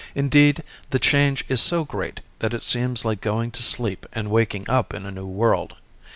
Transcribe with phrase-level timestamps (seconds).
[0.15, 4.67] Indeed, the change is so great that it seems like going to sleep and waking
[4.67, 5.75] up in a new world.